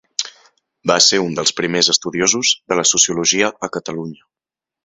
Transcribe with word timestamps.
Va 0.91 0.95
ser 1.07 1.19
un 1.25 1.35
dels 1.41 1.53
primers 1.59 1.91
estudiosos 1.95 2.57
de 2.73 2.81
la 2.83 2.89
sociologia 2.93 3.55
a 3.69 3.73
Catalunya. 3.79 4.29